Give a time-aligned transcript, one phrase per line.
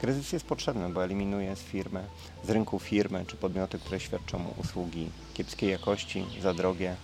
[0.00, 2.04] Kryzys jest potrzebny, bo eliminuje z firmy,
[2.44, 6.96] z rynku firmy czy podmioty, które świadczą usługi kiepskiej jakości, za drogie.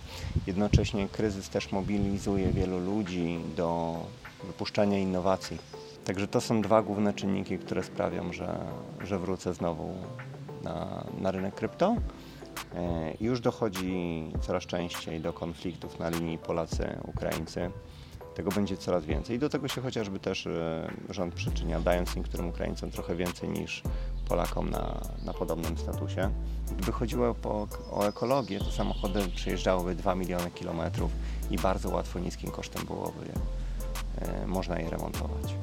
[0.47, 3.95] Jednocześnie kryzys też mobilizuje wielu ludzi do
[4.43, 5.57] wypuszczania innowacji.
[6.05, 8.59] Także to są dwa główne czynniki, które sprawią, że,
[9.03, 9.93] że wrócę znowu
[10.63, 11.95] na, na rynek krypto.
[12.75, 17.71] E, Już dochodzi coraz częściej do konfliktów na linii Polacy-Ukraińcy.
[18.37, 19.35] Tego będzie coraz więcej.
[19.35, 23.83] I do tego się chociażby też e, rząd przyczynia, dając niektórym Ukraińcom trochę więcej niż
[24.27, 26.29] Polakom na, na podobnym statusie.
[26.77, 31.11] Gdyby chodziło po, o ekologię, to samochody przejeżdżałyby 2 miliony kilometrów
[31.51, 35.53] i bardzo łatwo, niskim kosztem byłoby je, można je remontować.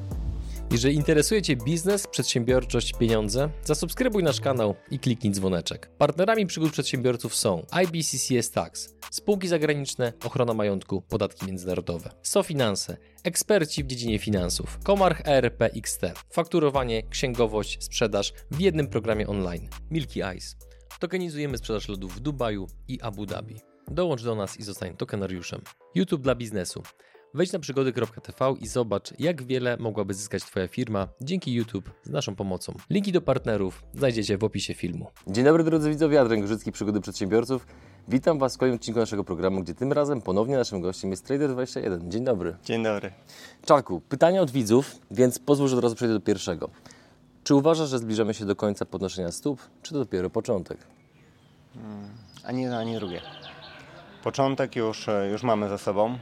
[0.71, 5.89] Jeżeli interesuje Cię biznes, przedsiębiorczość, pieniądze, zasubskrybuj nasz kanał i kliknij dzwoneczek.
[5.97, 13.87] Partnerami przygód przedsiębiorców są IBCCS Tax, spółki zagraniczne, ochrona majątku, podatki międzynarodowe, SoFinanse, eksperci w
[13.87, 16.01] dziedzinie finansów, Komarch ERP XT,
[16.31, 20.55] fakturowanie, księgowość, sprzedaż w jednym programie online, Milky Ice.
[20.99, 23.55] Tokenizujemy sprzedaż lodów w Dubaju i Abu Dhabi.
[23.87, 25.61] Dołącz do nas i zostań tokenariuszem.
[25.95, 26.83] YouTube dla biznesu.
[27.35, 32.35] Wejdź na przygody.tv i zobacz, jak wiele mogłaby zyskać Twoja firma dzięki YouTube z naszą
[32.35, 32.73] pomocą.
[32.89, 35.07] Linki do partnerów znajdziecie w opisie filmu.
[35.27, 37.67] Dzień dobry drodzy widzowie, Adrian Grzycki, Przygody Przedsiębiorców.
[38.07, 42.07] Witam Was w kolejnym odcinku naszego programu, gdzie tym razem ponownie naszym gościem jest Trader21.
[42.07, 42.55] Dzień dobry.
[42.63, 43.11] Dzień dobry.
[43.65, 46.69] Czarku, pytania od widzów, więc pozwól, że od razu przejdę do pierwszego.
[47.43, 50.77] Czy uważasz, że zbliżamy się do końca podnoszenia stóp, czy to dopiero początek?
[52.43, 53.21] Ani jedno, ani drugie.
[54.23, 56.17] Początek już, e, już mamy za sobą.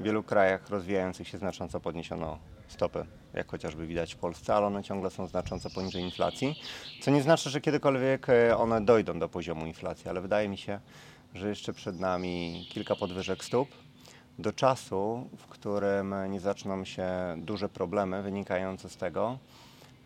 [0.00, 3.04] W wielu krajach rozwijających się znacząco podniesiono stopy,
[3.34, 6.60] jak chociażby widać w Polsce, ale one ciągle są znacząco poniżej inflacji,
[7.02, 10.80] co nie znaczy, że kiedykolwiek e, one dojdą do poziomu inflacji, ale wydaje mi się,
[11.34, 13.68] że jeszcze przed nami kilka podwyżek stóp.
[14.38, 19.38] Do czasu, w którym nie zaczną się duże problemy wynikające z tego,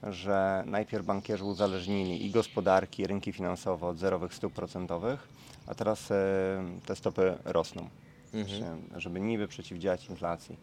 [0.03, 5.29] że najpierw bankierzy uzależnili i gospodarki, i rynki finansowe od zerowych stóp procentowych,
[5.67, 6.15] a teraz e,
[6.87, 7.89] te stopy rosną,
[8.33, 8.67] Właśnie,
[8.97, 10.57] żeby niby przeciwdziałać inflacji.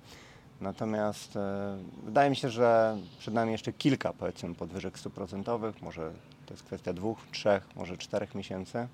[0.62, 6.12] Natomiast e, wydaje mi się, że przed nami jeszcze kilka powiedzmy podwyżek stóp procentowych, może
[6.46, 8.88] to jest kwestia dwóch, trzech, może czterech miesięcy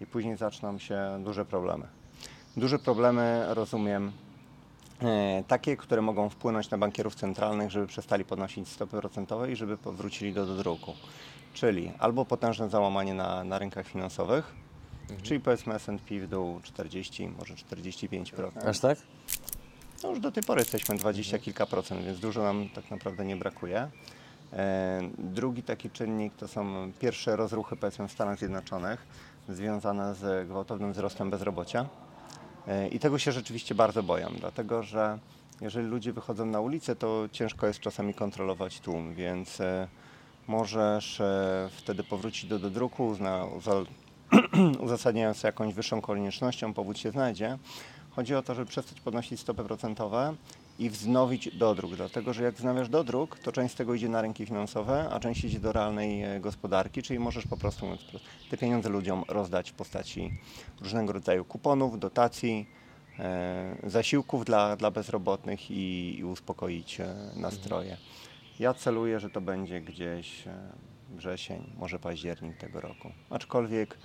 [0.00, 1.86] i później zaczną się duże problemy.
[2.56, 4.12] Duże problemy rozumiem
[5.02, 9.78] e, takie, które mogą wpłynąć na bankierów centralnych, żeby przestali podnosić stopy procentowe i żeby
[9.78, 10.92] powrócili do dodruku.
[11.54, 14.54] Czyli albo potężne załamanie na, na rynkach finansowych,
[15.22, 18.68] czyli powiedzmy S&P w dół 40, może 45%.
[18.68, 18.98] Aż tak?
[20.02, 23.36] No już do tej pory jesteśmy 20 kilka procent, więc dużo nam tak naprawdę nie
[23.36, 23.90] brakuje.
[24.52, 29.06] E, Drugi taki czynnik to są pierwsze rozruchy powiedzmy w Stanach Zjednoczonych
[29.48, 31.88] związane z gwałtownym wzrostem bezrobocia.
[32.68, 35.18] E, I tego się rzeczywiście bardzo boję, dlatego że
[35.60, 39.88] jeżeli ludzie wychodzą na ulicę, to ciężko jest czasami kontrolować tłum, więc e,
[40.46, 41.22] możesz
[41.70, 43.46] wtedy powrócić do dodruku, uzna,
[44.32, 47.58] uzal, uzasadniając to jakąś wyższą koniecznością, powód się znajdzie.
[48.10, 50.34] Chodzi o to, żeby przestać podnosić stopy procentowe
[50.78, 54.46] i wznowić dodruk, dlatego że jak wznawiasz dodruk, to część z tego idzie na rynki
[54.46, 57.86] finansowe, a część idzie do realnej e, gospodarki, czyli możesz po prostu
[58.50, 60.32] te pieniądze ludziom rozdać w postaci
[60.80, 62.66] różnego rodzaju kuponów, dotacji,
[63.18, 67.96] e, zasiłków dla, dla bezrobotnych i, i uspokoić e, nastroje.
[68.58, 70.44] Ja celuję, że to będzie gdzieś
[71.08, 73.12] wrzesień, może październik tego roku.
[73.30, 73.98] Aczkolwiek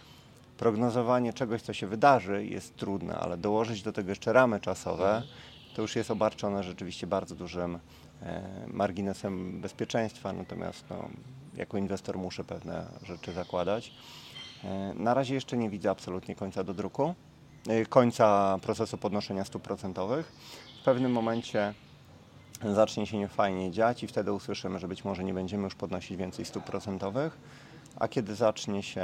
[0.57, 5.23] prognozowanie czegoś, co się wydarzy, jest trudne, ale dołożyć do tego jeszcze ramy czasowe,
[5.75, 7.79] to już jest obarczone rzeczywiście bardzo dużym
[8.22, 11.09] e, marginesem bezpieczeństwa, natomiast no,
[11.56, 13.94] jako inwestor muszę pewne rzeczy zakładać.
[14.63, 17.16] E, na razie jeszcze nie widzę absolutnie końca do druku,
[17.68, 20.31] e, końca procesu podnoszenia stóp procentowych.
[20.81, 21.73] W pewnym momencie
[22.64, 26.46] zacznie się niefajnie dziać i wtedy usłyszymy, że być może nie będziemy już podnosić więcej
[26.46, 27.38] stóp procentowych,
[27.96, 29.04] a kiedy zacznie się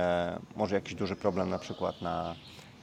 [0.56, 2.36] może jakiś duży problem na przykład na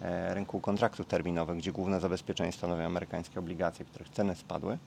[0.03, 4.79] e, rynku kontraktów terminowych, gdzie główne zabezpieczenie stanowią amerykańskie obligacje, których ceny spadły,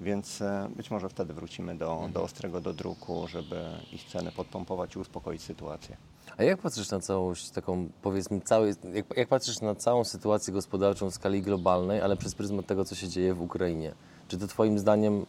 [0.00, 4.98] więc e, być może wtedy wrócimy do, do ostrego dodruku, żeby ich ceny podpompować i
[4.98, 5.96] uspokoić sytuację.
[6.36, 11.10] A jak patrzysz na całość taką, powiedzmy, cały, jak, jak patrzysz na całą sytuację gospodarczą
[11.10, 13.94] w skali globalnej, ale przez pryzmat tego, co się dzieje w Ukrainie?
[14.28, 15.26] Czy to Twoim zdaniem,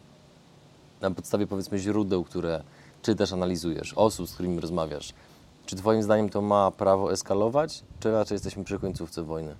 [1.00, 2.62] na podstawie powiedzmy źródeł, które
[3.02, 5.12] czytasz, analizujesz, osób, z którymi rozmawiasz,
[5.66, 9.54] czy Twoim zdaniem to ma prawo eskalować, czy raczej jesteśmy przy końcówce wojny?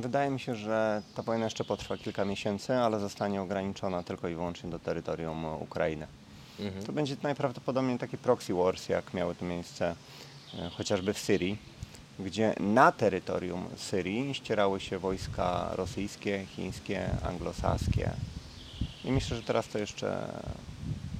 [0.00, 4.34] Wydaje mi się, że ta wojna jeszcze potrwa kilka miesięcy, ale zostanie ograniczona tylko i
[4.34, 6.06] wyłącznie do terytorium Ukrainy.
[6.86, 9.94] To będzie najprawdopodobniej taki proxy wars, jak miały to miejsce
[10.58, 11.58] e, chociażby w Syrii,
[12.22, 18.10] gdzie na terytorium Syrii ścierały się wojska rosyjskie, chińskie, anglosaskie.
[19.04, 20.28] I myślę, że teraz to jeszcze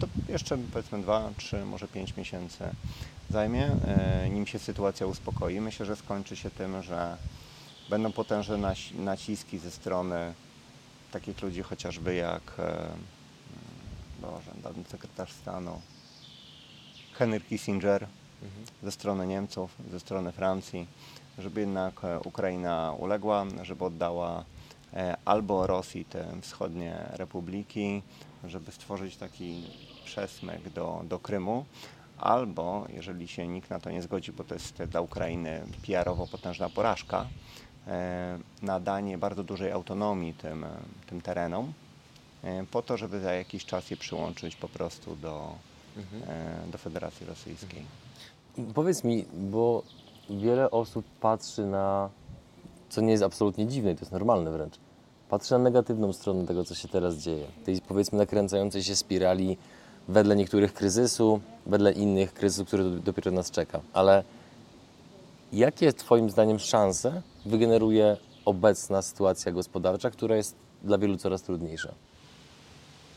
[0.02, 2.64] to jeszcze powiedzmy 2, 3, może 5 miesięcy
[3.30, 5.60] zajmie, e, nim się sytuacja uspokoi.
[5.60, 7.16] Myślę, że skończy się tym, że
[7.90, 10.34] będą potężne naci- naciski ze strony
[11.12, 12.88] takich ludzi chociażby jak e,
[14.20, 15.80] Boże, dawny sekretarz stanu
[17.12, 18.06] Henry Kissinger
[18.82, 20.86] ze strony Niemców, ze strony Francji,
[21.38, 24.44] żeby jednak e, Ukraina uległa, żeby oddała
[24.94, 28.02] e, albo Rosji te wschodnie republiki,
[28.44, 29.62] żeby stworzyć taki
[30.04, 31.64] przesmyk do, do Krymu,
[32.18, 36.68] albo jeżeli się nikt na to nie zgodzi, bo to jest dla Ukrainy PR-owo potężna
[36.68, 37.26] porażka,
[37.86, 40.66] e, nadanie bardzo dużej autonomii tym,
[41.06, 41.72] tym terenom,
[42.70, 45.54] po to, żeby za jakiś czas je przyłączyć po prostu do,
[46.28, 47.84] e, do Federacji Rosyjskiej.
[48.74, 49.82] Powiedz mi, bo
[50.30, 52.10] wiele osób patrzy na,
[52.88, 54.74] co nie jest absolutnie dziwne, to jest normalne wręcz,
[55.28, 57.46] patrzy na negatywną stronę tego, co się teraz dzieje.
[57.64, 59.56] Tej powiedzmy nakręcającej się spirali
[60.08, 63.80] wedle niektórych kryzysu, wedle innych kryzysu, który do- dopiero nas czeka.
[63.92, 64.24] Ale
[65.52, 71.94] jakie Twoim zdaniem szanse wygeneruje obecna sytuacja gospodarcza, która jest dla wielu coraz trudniejsza?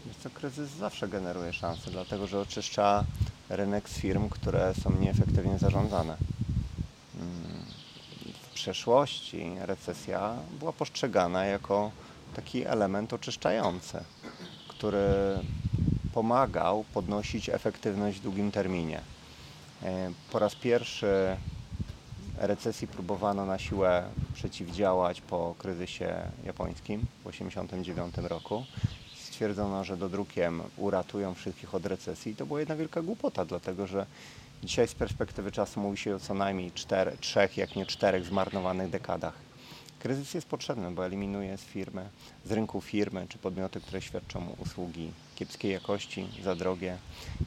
[0.05, 3.05] Wiesz co, kryzys zawsze generuje szanse, dlatego że oczyszcza
[3.49, 6.17] rynek z firm, które są nieefektywnie zarządzane.
[7.19, 7.65] Mm,
[8.43, 11.91] W przeszłości recesja była postrzegana jako
[12.35, 14.03] taki element oczyszczający,
[14.67, 15.07] który
[16.13, 19.01] pomagał podnosić efektywność w długim terminie.
[19.83, 21.37] E, Po raz pierwszy
[22.37, 24.03] recesji próbowano na siłę
[24.33, 26.15] przeciwdziałać po kryzysie
[26.45, 28.65] japońskim w 1989 roku.
[29.35, 34.05] Stwierdzono, że dodrukiem uratują wszystkich od recesji i to była jedna wielka głupota, dlatego że
[34.63, 38.89] dzisiaj z perspektywy czasu mówi się o co najmniej czter, trzech, jak nie czterech zmarnowanych
[38.89, 39.33] dekadach.
[39.99, 42.09] Kryzys jest potrzebny, bo eliminuje z firmy,
[42.45, 46.97] z rynku firmy czy podmioty, które świadczą usługi kiepskiej jakości, za drogie.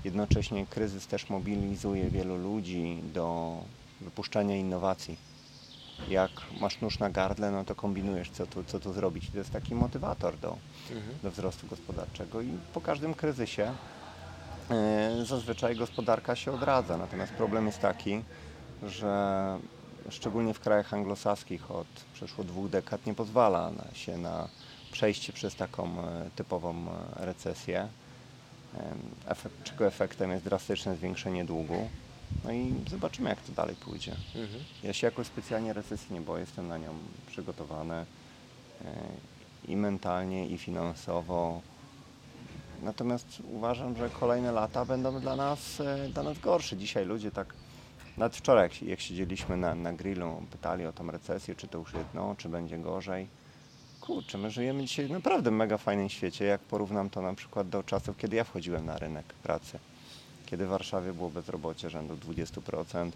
[0.05, 3.57] Jednocześnie kryzys też mobilizuje wielu ludzi do
[4.01, 5.28] wypuszczania innowacji.
[6.09, 6.31] Jak
[6.61, 9.31] masz nóż na gardle, no to kombinujesz, co tu, co tu zrobić.
[9.31, 10.57] To jest taki motywator do,
[11.23, 13.73] do wzrostu gospodarczego i po każdym kryzysie
[14.71, 16.97] e, zazwyczaj gospodarka się odradza.
[16.97, 18.23] Natomiast problem jest taki,
[18.83, 19.59] że
[20.11, 24.49] szczególnie w krajach anglosaskich od przeszło dwóch dekad nie pozwala na, się na
[24.93, 27.89] przejście przez taką e, typową e, recesję,
[29.27, 31.89] efekt, czego efektem jest drastyczne zwiększenie długu.
[32.45, 34.17] No i zobaczymy, jak to dalej pójdzie.
[34.83, 36.95] Ja się jakoś specjalnie recesji nie boję, jestem na nią
[37.27, 38.05] przygotowany e,
[39.69, 41.61] i mentalnie, i finansowo.
[42.83, 46.77] Natomiast uważam, że kolejne lata będą dla nas, e, dla nas gorsze.
[46.77, 47.55] Dzisiaj ludzie tak,
[48.17, 51.95] nawet wczoraj jak, jak siedzieliśmy na, na grillu, pytali o tą recesję, czy to już
[51.95, 53.27] jedno, czy będzie gorzej.
[54.01, 57.83] Kurczę, my żyjemy dzisiaj w naprawdę mega fajnym świecie, jak porównam to na przykład do
[57.83, 59.79] czasów, kiedy ja wchodziłem na rynek pracy.
[60.51, 63.11] Kiedy w Warszawie było bezrobocie rzędu 20%,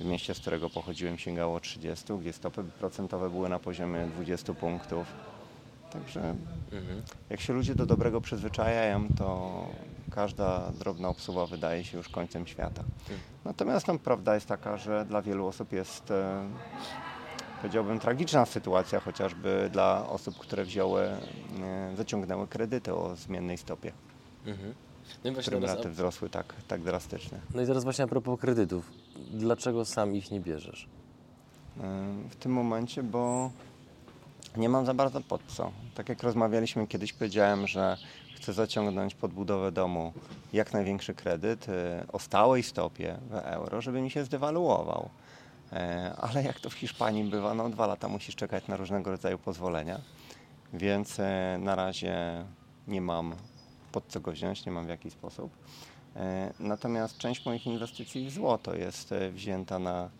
[0.00, 5.06] w mieście, z którego pochodziłem sięgało 30%, gdzie stopy procentowe były na poziomie 20 punktów.
[5.92, 6.34] Także
[7.30, 9.66] jak się ludzie do dobrego przyzwyczajają, to
[10.10, 12.82] każda drobna obsuwa wydaje się już końcem świata.
[13.44, 16.48] Natomiast no, prawda jest taka, że dla wielu osób jest, e,
[17.58, 21.18] powiedziałbym, tragiczna sytuacja, chociażby dla osób, które wzięły, e,
[21.96, 23.92] zaciągnęły kredyty o zmiennej stopie,
[25.24, 27.38] No i, którym teraz, raty wzrosły tak, tak drastycznie.
[27.54, 28.92] no i teraz właśnie a propos kredytów.
[29.30, 30.88] Dlaczego sam ich nie bierzesz?
[31.80, 33.50] E, w tym momencie, bo
[34.56, 35.72] nie mam za bardzo pod co.
[35.94, 37.96] Tak jak rozmawialiśmy kiedyś, powiedziałem, że
[38.36, 40.12] chcę zaciągnąć pod budowę domu
[40.52, 45.08] jak największy kredyt e, o stałej stopie w euro, żeby mi się zdewaluował.
[45.72, 49.38] E, Ale jak to w Hiszpanii bywa, no dwa lata musisz czekać na różnego rodzaju
[49.38, 50.00] pozwolenia,
[50.72, 51.18] więc
[51.58, 52.44] na razie
[52.88, 53.34] nie mam
[53.94, 55.56] pod co go wziąć, nie mam w jaki sposób.
[56.16, 60.10] E, Natomiast część moich inwestycji w złoto jest e, wzięta na,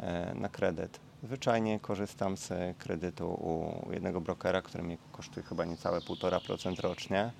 [0.00, 1.00] e, na kredyt.
[1.22, 7.32] Zwyczajnie korzystam z kredytu u jednego brokera, który mnie kosztuje chyba niecałe 1,5% rocznie,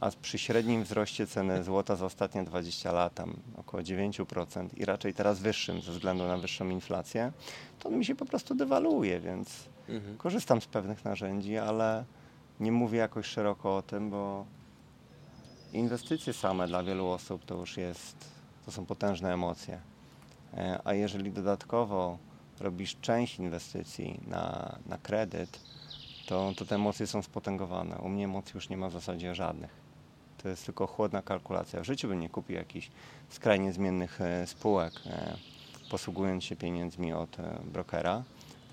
[0.00, 5.14] a przy średnim wzroście ceny złota za ostatnie 20 lat, tam około 9% i raczej
[5.14, 7.32] teraz wyższym ze względu na wyższą inflację,
[7.78, 9.68] to on mi się po prostu dewaluuje, więc
[10.18, 12.04] korzystam z pewnych narzędzi, ale
[12.60, 14.46] nie mówię jakoś szeroko o tym, bo
[15.72, 18.16] inwestycje same dla wielu osób to już jest,
[18.66, 19.80] to są potężne emocje.
[20.54, 22.18] E, A jeżeli dodatkowo
[22.60, 25.60] robisz część inwestycji na, na kredyt,
[26.26, 27.98] to, to te emocje są spotęgowane.
[27.98, 29.70] U mnie emocji już nie ma w zasadzie żadnych.
[30.42, 31.80] To jest tylko chłodna kalkulacja.
[31.80, 32.90] W życiu bym nie kupił jakichś
[33.28, 35.36] skrajnie zmiennych e, spółek, e,
[35.90, 38.22] posługując się pieniędzmi od brokera.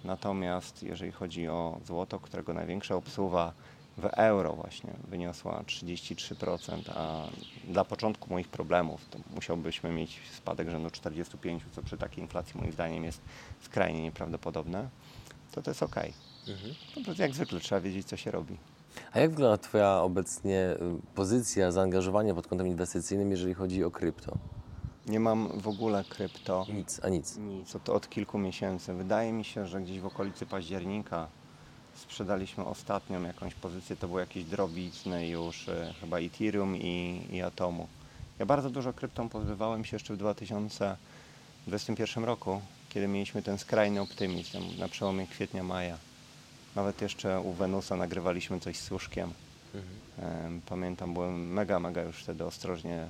[0.04, 3.54] Natomiast jeżeli chodzi o złoto, którego największa obsuwa
[3.98, 7.28] w euro właśnie wyniosła 33%, a
[7.68, 12.72] dla początku moich problemów to musiałbyśmy mieć spadek rzędu 45%, co przy takiej inflacji moim
[12.72, 13.22] zdaniem jest
[13.62, 14.90] skrajnie nieprawdopodobne,
[15.52, 15.96] to to jest ok.
[16.96, 18.58] Po prostu jak zwykle trzeba wiedzieć, co się robi.
[19.14, 20.78] A jak wygląda Twoja obecnie y,
[21.16, 24.38] pozycja, zaangażowanie pod kątem inwestycyjnym, jeżeli chodzi o krypto?
[25.08, 26.66] Nie mam w ogóle krypto.
[26.74, 27.38] Nic, a nic.
[27.38, 28.94] Nic, to od kilku miesięcy.
[28.94, 31.28] Wydaje mi się, że gdzieś w okolicy października
[31.98, 37.88] sprzedaliśmy ostatnią jakąś pozycję, to były jakieś drobizny już, e, chyba Ethereum i, i Atomu.
[38.40, 44.80] Ja bardzo dużo kryptą pozbywałem się jeszcze w 2021 roku, kiedy mieliśmy ten skrajny optymizm
[44.80, 45.98] na przełomie kwietnia, maja.
[46.76, 49.34] Nawet jeszcze u Wenusa nagrywaliśmy coś z Słuszkiem.
[50.20, 53.06] Em, Pamiętam, byłem mega, mega już wtedy ostrożnie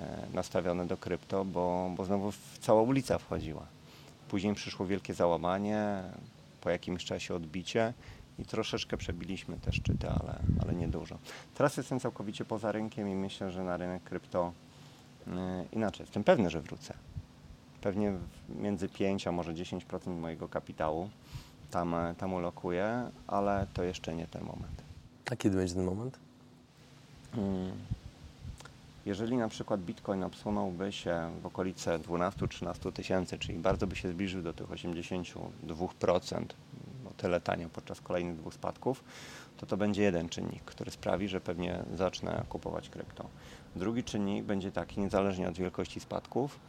[0.00, 3.66] e, nastawiony do krypto, bo, bo znowu cała ulica wchodziła.
[4.28, 6.02] Później przyszło wielkie załamanie,
[6.64, 7.94] po jakimś czasie odbicie
[8.38, 11.18] i troszeczkę przebiliśmy te szczyty, ale, ale niedużo.
[11.54, 14.52] Teraz jestem całkowicie poza rynkiem i myślę, że na rynek krypto
[15.26, 15.30] y,
[15.72, 16.04] inaczej.
[16.04, 16.94] Jestem pewny, że wrócę.
[17.80, 18.12] Pewnie
[18.48, 21.10] między 5 a może 10% mojego kapitału
[21.70, 24.82] tam, e, tam ulokuję, ale to jeszcze nie ten moment.
[25.30, 26.18] A kiedy będzie ten moment?
[27.36, 27.72] Mm.
[29.06, 34.42] Jeżeli na przykład Bitcoin obsunąłby się w okolice 12-13 tysięcy, czyli bardzo by się zbliżył
[34.42, 36.44] do tych 82%,
[37.04, 39.04] no tyle tanio podczas kolejnych dwóch spadków,
[39.56, 43.24] to to będzie jeden czynnik, który sprawi, że pewnie zacznę kupować krypto.
[43.76, 46.60] Drugi czynnik będzie taki, niezależnie od wielkości spadków,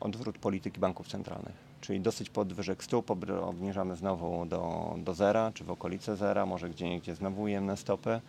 [0.00, 1.66] odwrót polityki banków centralnych.
[1.80, 3.10] Czyli dosyć podwyżek stóp,
[3.42, 8.20] obniżamy znowu do, do zera, czy w okolice zera, może gdzie niegdzie znowu ujemne stopy.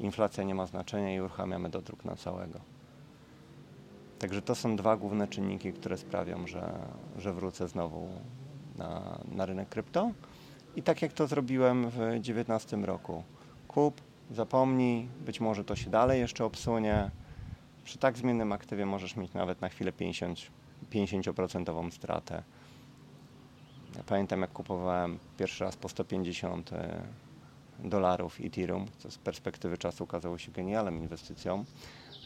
[0.00, 2.60] Inflacja nie ma znaczenia i uruchamiamy dodruk na całego.
[4.18, 6.78] Także to są dwa główne czynniki, które sprawią, że,
[7.18, 8.08] że wrócę znowu
[8.76, 10.10] na, na rynek krypto.
[10.76, 13.22] I tak jak to zrobiłem w 2019 roku.
[13.68, 14.00] Kup,
[14.30, 17.10] zapomnij, być może to się dalej jeszcze obsunie.
[17.84, 20.38] Przy tak zmiennym aktywie możesz mieć nawet na chwilę 50,
[20.92, 22.42] 50% stratę.
[23.96, 27.02] Ja pamiętam jak kupowałem pierwszy raz po 150 e,
[27.78, 31.64] dolarów Ethereum, co z perspektywy czasu okazało się genialną inwestycją,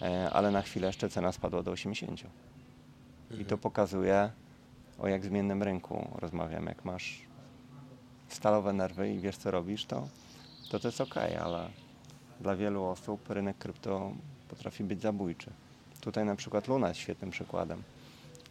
[0.03, 2.23] e, ale na chwilę jeszcze cena spadła do 80.
[3.41, 4.31] I to pokazuje,
[4.99, 6.67] o jak zmiennym rynku rozmawiam.
[6.67, 7.23] Jak masz
[8.29, 10.09] stalowe nerwy i wiesz co robisz, to
[10.73, 11.69] to, to jest ok, ale
[12.41, 14.13] dla wielu osób rynek krypto
[14.49, 15.51] potrafi być zabójczy.
[16.01, 17.83] Tutaj na przykład Luna jest świetnym przykładem,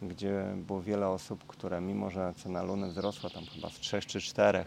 [0.02, 4.22] gdzie było wiele osób, które mimo, że cena Luny wzrosła tam chyba z 3 czy
[4.22, 4.66] 4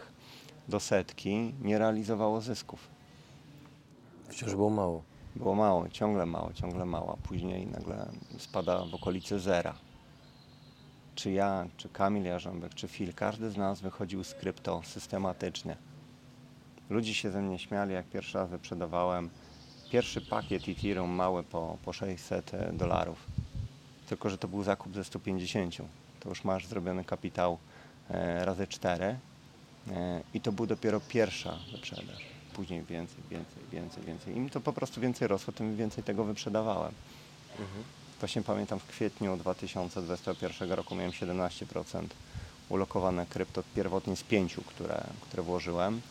[0.67, 2.87] do setki, nie realizowało zysków.
[4.29, 5.03] Wciąż było mało.
[5.35, 9.75] Było mało, ciągle mało, ciągle mało, a później nagle spada w okolice zera.
[11.15, 15.77] Czy ja, czy Kamil Jarząbek, czy Phil, każdy z nas wychodził z krypto systematycznie.
[16.89, 19.29] Ludzie się ze mnie śmiali, jak pierwszy raz wyprzedawałem
[19.91, 23.27] pierwszy pakiet Ethereum mały po, po 600 dolarów.
[24.09, 25.77] Tylko, że to był zakup ze 150.
[26.19, 27.57] To już masz zrobiony kapitał
[28.09, 29.17] e, razy 4 e,
[30.33, 32.21] i to był dopiero pierwsza wyprzedaż.
[32.53, 34.35] Później więcej, więcej, więcej, więcej.
[34.37, 36.93] Im to po prostu więcej rosło, tym więcej tego wyprzedawałem.
[38.19, 42.05] Właśnie pamiętam w kwietniu 2021 roku miałem 17%
[42.69, 46.01] ulokowane krypto pierwotnie z pięciu, które, które włożyłem.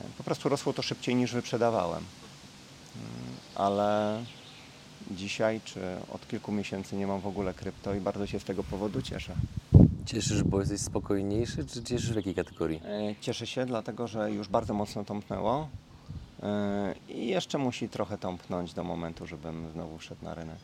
[0.00, 2.04] E, Po prostu rosło to szybciej niż wyprzedawałem.
[2.96, 4.24] Mm, Ale
[5.10, 5.80] dzisiaj czy
[6.12, 9.34] od kilku miesięcy nie mam w ogóle krypto i bardzo się z tego powodu cieszę.
[10.06, 12.80] Cieszysz, bo jesteś spokojniejszy, czy cieszysz w jakiej kategorii?
[12.84, 15.68] E, Cieszę się, dlatego że już bardzo mocno tąpnęło
[16.42, 20.58] e, i jeszcze musi trochę tąpnąć do momentu, żebym znowu wszedł na rynek.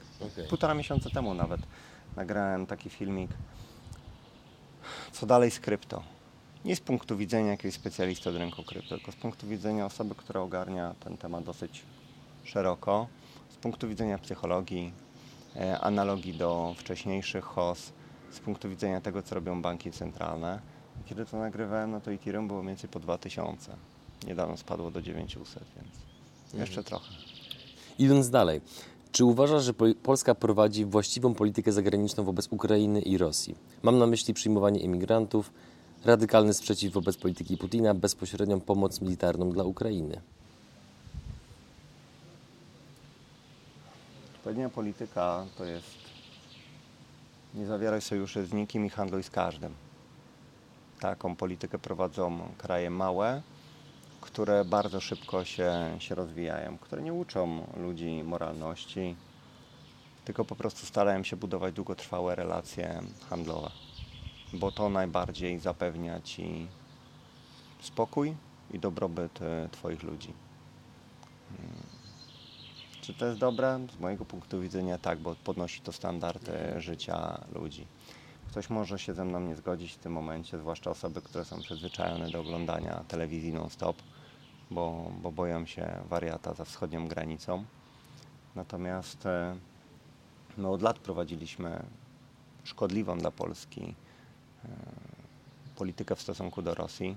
[0.48, 1.60] Półtora miesiąca temu nawet
[2.16, 3.30] nagrałem taki filmik,
[5.12, 6.02] co dalej z krypto.
[6.64, 10.40] Nie z punktu widzenia jakiegoś specjalisty od rynku krypto, tylko z punktu widzenia osoby, która
[10.40, 11.82] ogarnia ten temat dosyć
[12.44, 13.06] szeroko,
[13.50, 14.92] z punktu widzenia psychologii,
[15.56, 17.92] e, analogii do wcześniejszych HOS,
[18.30, 20.60] z punktu widzenia tego, co robią banki centralne.
[21.06, 23.76] Kiedy to nagrywałem, no to Ethereum było mniej więcej po 2000.
[24.26, 25.88] Niedawno spadło do 900, więc
[26.60, 27.12] jeszcze trochę.
[27.98, 28.60] Idąc dalej,
[29.12, 33.54] czy uważasz, że pol- Polska prowadzi właściwą politykę zagraniczną wobec Ukrainy i Rosji?
[33.82, 35.52] Mam na myśli przyjmowanie imigrantów,
[36.04, 40.20] radykalny sprzeciw wobec polityki Putina, bezpośrednią pomoc militarną dla Ukrainy.
[44.36, 46.07] Odpowiednia polityka to jest
[47.54, 49.74] nie zawieraj sojuszy z nikim i handluj z każdym.
[51.00, 53.42] Taką politykę prowadzą kraje małe,
[54.20, 59.16] które bardzo szybko się, się rozwijają, które nie uczą ludzi moralności,
[60.24, 63.70] tylko po prostu starają się budować długotrwałe relacje handlowe,
[64.52, 66.68] bo to najbardziej zapewnia ci
[67.80, 68.34] spokój
[68.70, 70.32] i dobrobyt e, Twoich ludzi.
[73.08, 73.80] Czy to jest dobre?
[73.96, 77.86] Z mojego punktu widzenia tak, bo podnosi to standard e, życia ludzi.
[78.50, 82.30] Ktoś może się ze mną nie zgodzić w tym momencie, zwłaszcza osoby, które są przyzwyczajone
[82.30, 83.96] do oglądania telewizji non-stop,
[84.70, 87.64] bo, bo boją się wariata za wschodnią granicą.
[88.54, 89.56] Natomiast e,
[90.56, 91.82] my od lat prowadziliśmy
[92.64, 93.94] szkodliwą dla Polski
[94.64, 94.68] e,
[95.76, 97.16] politykę w stosunku do Rosji.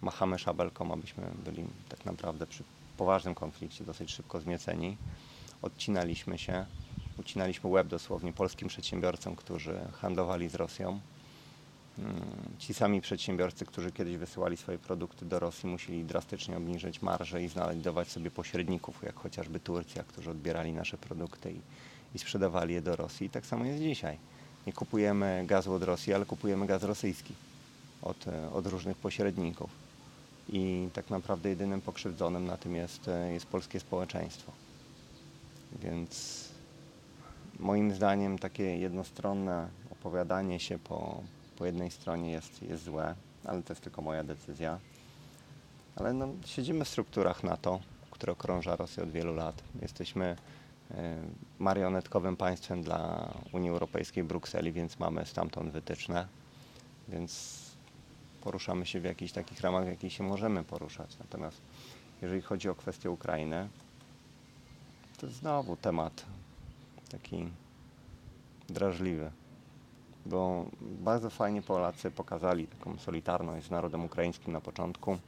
[0.00, 2.64] Machamy szabelką, abyśmy byli tak naprawdę przy
[3.02, 4.96] poważnym konflikcie dosyć szybko zmieceni.
[5.62, 6.66] Odcinaliśmy się,
[7.18, 11.00] ucinaliśmy łeb dosłownie polskim przedsiębiorcom, którzy handlowali z Rosją.
[11.98, 12.22] Mm,
[12.58, 17.48] Ci sami przedsiębiorcy, którzy kiedyś wysyłali swoje produkty do Rosji, musieli drastycznie obniżyć marże i
[17.48, 21.60] znajdować sobie pośredników, jak chociażby Turcja, którzy odbierali nasze produkty i,
[22.14, 23.26] i sprzedawali je do Rosji.
[23.26, 24.18] I tak samo jest dzisiaj.
[24.66, 27.34] Nie kupujemy gazu od Rosji, ale kupujemy gaz rosyjski
[28.02, 29.81] od, e, od różnych pośredników.
[30.48, 34.52] I tak naprawdę jedynym pokrzywdzonym na tym jest, e, jest polskie społeczeństwo.
[35.82, 36.42] Więc
[37.58, 41.22] moim zdaniem takie jednostronne opowiadanie się po,
[41.58, 44.78] po jednej stronie jest, jest złe, ale to jest tylko moja decyzja.
[45.96, 47.80] Ale no, siedzimy w strukturach NATO,
[48.10, 49.62] które okrąża Rosję od wielu lat.
[49.82, 50.36] Jesteśmy
[50.90, 51.16] e,
[51.58, 56.26] marionetkowym państwem dla Unii Europejskiej, Brukseli, więc mamy stamtąd wytyczne.
[57.08, 57.61] Więc
[58.44, 61.18] poruszamy się w jakichś takich ramach, w jakich się możemy poruszać.
[61.18, 61.60] Natomiast
[62.22, 63.68] jeżeli chodzi o kwestię Ukrainy,
[65.18, 66.26] to znowu temat
[67.10, 67.48] taki
[68.68, 69.30] drażliwy,
[70.26, 75.18] bo bardzo fajnie Polacy pokazali taką solidarność z narodem ukraińskim na początku.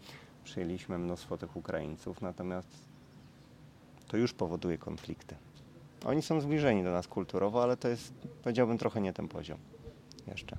[0.45, 2.69] Przyjęliśmy mnóstwo tych Ukraińców, natomiast
[4.09, 5.37] to już powoduje konflikty.
[6.05, 9.59] Oni są zbliżeni do nas kulturowo, ale to jest, powiedziałbym, trochę nie ten poziom
[10.27, 10.57] jeszcze.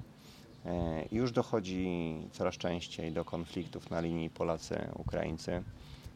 [0.65, 5.63] E, Już dochodzi coraz częściej do konfliktów na linii Polacy-Ukraińcy.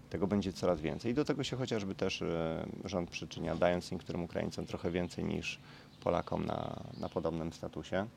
[0.10, 1.12] Tego będzie coraz więcej.
[1.12, 5.60] I do tego się chociażby też e, rząd przyczynia, dając niektórym Ukraińcom trochę więcej niż
[6.04, 8.08] Polakom na, na podobnym statusie.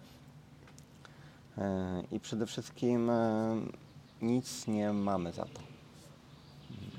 [1.58, 3.10] E, I przede wszystkim
[4.23, 5.60] nic nie mamy za to.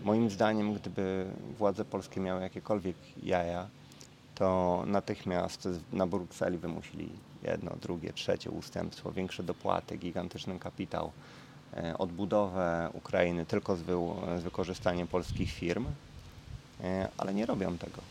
[0.03, 1.25] Moim zdaniem, gdyby
[1.57, 3.67] władze polskie miały jakiekolwiek jaja,
[4.35, 7.09] to natychmiast na Brukseli wymusili
[7.43, 11.11] jedno, drugie, trzecie ustępstwo, większe dopłaty, gigantyczny kapitał,
[11.77, 15.85] e, odbudowę Ukrainy tylko z, wy- z wykorzystaniem polskich firm,
[16.83, 18.01] e, ale nie robią tego.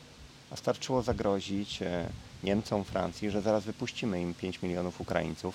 [0.50, 2.08] A starczyło zagrozić e,
[2.44, 5.54] Niemcom, Francji, że zaraz wypuścimy im 5 milionów Ukraińców.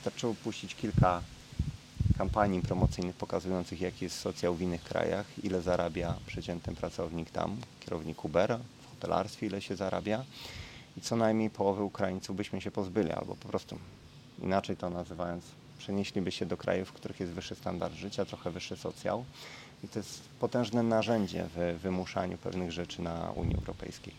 [0.00, 1.22] Starczyło puścić kilka
[2.18, 8.24] kampanii promocyjnych pokazujących, jaki jest socjał w innych krajach, ile zarabia przeciętny pracownik tam, kierownik
[8.24, 10.24] Ubera, w hotelarstwie, ile się zarabia
[10.96, 13.78] i co najmniej połowy Ukraińców byśmy się pozbyli, albo po prostu
[14.42, 15.44] inaczej to nazywając,
[15.78, 19.24] przenieśliby się do krajów, w których jest wyższy standard życia, trochę wyższy socjał.
[19.84, 24.14] I to jest potężne narzędzie w wymuszaniu pewnych rzeczy na Unii Europejskiej.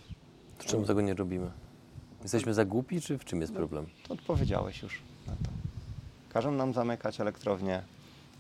[0.58, 1.52] To czemu tego nie robimy?
[2.24, 3.86] Jesteśmy za głupi, czy w czym jest problem?
[4.08, 5.52] To odpowiedziałeś już na to.
[6.30, 7.82] Każą nam zamykać elektrownie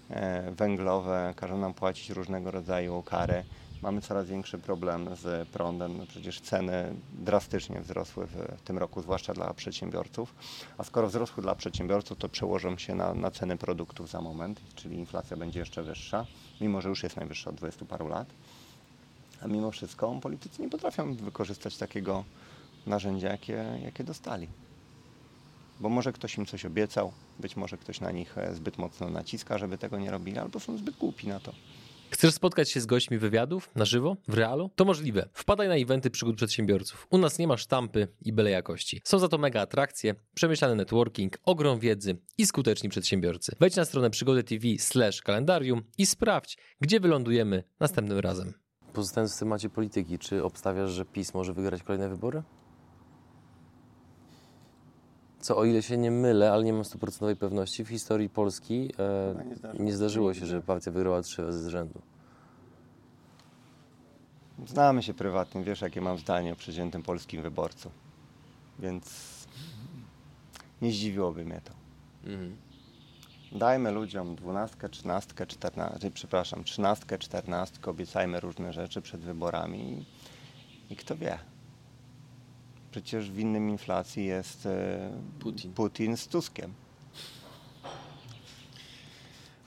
[0.09, 3.43] e, węglowe, każą nam płacić różnego rodzaju kary.
[3.83, 5.97] Mamy coraz większy problem z prądem.
[5.97, 10.35] No przecież ceny drastycznie wzrosły w, tym roku, zwłaszcza dla przedsiębiorców.
[10.77, 14.97] A skoro wzrosły dla przedsiębiorców, to przełożą się na, na ceny produktów za moment, czyli
[14.97, 16.25] inflacja będzie jeszcze wyższa,
[16.61, 18.27] mimo że już jest najwyższa od 20 paru lat.
[19.41, 22.23] A mimo wszystko politycy nie potrafią wykorzystać takiego
[22.87, 24.47] narzędzia, jakie, jakie dostali
[25.79, 29.57] bo może ktoś im coś obiecał, być może ktoś na nich e, zbyt mocno naciska,
[29.57, 31.53] żeby tego nie robili, albo są zbyt głupi na to.
[32.13, 34.69] Chcesz spotkać się z gośćmi wywiadów na żywo, w realu?
[34.75, 35.29] To możliwe.
[35.33, 37.07] Wpadaj na eventy przygód przedsiębiorców.
[37.09, 39.01] U nas nie ma sztampy i byle jakości.
[39.03, 43.55] Są za to mega atrakcje, przemyślany networking, ogrom wiedzy i skuteczni przedsiębiorcy.
[43.59, 48.53] Wejdź na stronę przygody TV slash kalendarium i sprawdź, gdzie wylądujemy następnym razem.
[48.93, 52.43] Pozostając w temacie polityki, czy obstawiasz, że PiS może wygrać kolejne wybory?
[55.43, 59.35] Co o ile się nie mylę, ale nie mam stuprocentowej pewności, w historii Polski e,
[59.45, 62.01] nie zdarzyło nie się zdarzyło się, że partia wygrała trzy razy z rzędu.
[64.67, 67.91] Znamy się prywatnie, wiesz jakie mam zdanie o przeciętnym polskim wyborcu,
[68.79, 69.05] więc
[70.81, 71.73] nie zdziwiłoby mnie to.
[73.51, 80.05] Dajmy ludziom dwunastkę, trzynastkę, czternastkę, przepraszam, trzynastkę, czternastkę, obiecajmy różne rzeczy przed wyborami
[80.89, 81.52] i, i kto wie.
[82.93, 85.73] Przecież w innym inflacji jest e, Putin.
[85.73, 86.73] Putin z Tuskiem.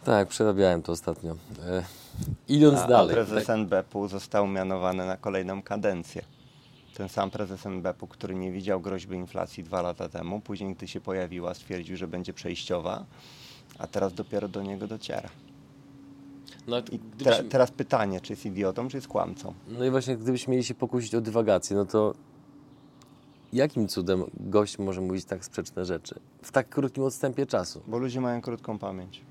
[0.04, 1.36] Tak, przerabiałem to ostatnio.
[1.66, 1.84] E,
[2.48, 3.14] idąc A, a dalej.
[3.14, 6.22] prezes tak, NBP-u został mianowany na kolejną kadencję.
[6.94, 11.00] Ten sam prezes NBP-u, który nie widział groźby inflacji dwa lata temu, później gdy się
[11.00, 13.04] pojawiła, stwierdził, że będzie przejściowa,
[13.78, 15.28] a teraz dopiero do niego dociera.
[16.66, 19.54] No, I gdybyśmy- te, teraz pytanie, czy jest idiotą, czy jest kłamcą?
[19.68, 22.14] No i właśnie gdybyśmy mieli się pokusić o dywagację, no to
[23.52, 27.82] jakim cudem gość może mówić tak sprzeczne rzeczy w tak krótkim odstępie czasu?
[27.86, 29.22] Bo ludzie mają krótką pamięć.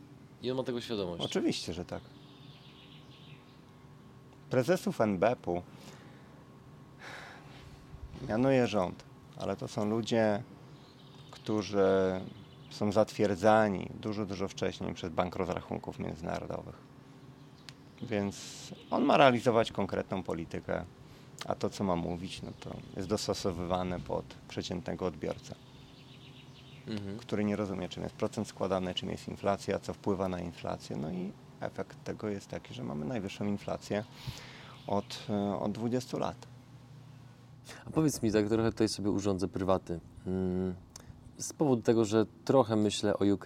[0.41, 1.23] I on ma tego świadomość.
[1.23, 2.01] Oczywiście, że tak.
[4.49, 5.62] Prezesów NBP-u
[8.30, 9.04] mianuje rząd,
[9.38, 10.43] ale to są ludzie,
[11.32, 11.86] którzy
[12.69, 16.75] są zatwierdzani dużo, dużo wcześniej przez Bank Rozrachunków Międzynarodowych.
[18.01, 18.36] Więc
[18.91, 20.86] on ma realizować konkretną politykę,
[21.45, 25.56] a to, co ma mówić, no to jest dostosowywane pod przeciętnego odbiorcę
[26.88, 27.17] Mhm.
[27.17, 30.98] który nie rozumie, czym jest procent składany, czym jest inflacja, co wpływa na inflację.
[30.98, 34.04] No i efekt tego jest taki, że mamy najwyższą inflację
[34.88, 36.48] od, e, od 20 lat.
[37.88, 40.00] A powiedz mi, tak trochę tutaj sobie urządzę prywaty.
[40.28, 40.76] Mm,
[41.38, 43.45] Z powodu tego, że trochę myślę o UK.